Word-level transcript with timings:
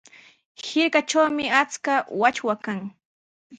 Hirkatrawmi 0.63 1.45
achka 1.61 1.93
wachwa 2.21 2.55
kan. 2.65 2.79